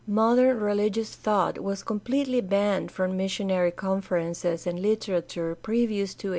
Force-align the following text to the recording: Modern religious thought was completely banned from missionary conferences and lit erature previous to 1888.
Modern 0.07 0.59
religious 0.59 1.13
thought 1.13 1.59
was 1.59 1.83
completely 1.83 2.41
banned 2.41 2.91
from 2.91 3.15
missionary 3.15 3.69
conferences 3.69 4.65
and 4.65 4.79
lit 4.79 5.01
erature 5.01 5.53
previous 5.55 6.15
to 6.15 6.29
1888. 6.29 6.29